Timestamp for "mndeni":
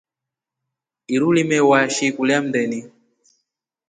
2.43-2.79